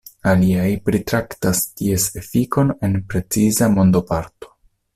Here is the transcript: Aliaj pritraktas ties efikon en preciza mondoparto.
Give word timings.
Aliaj 0.29 0.69
pritraktas 0.87 1.61
ties 1.81 2.05
efikon 2.21 2.73
en 2.89 2.97
preciza 3.13 3.69
mondoparto. 3.75 4.53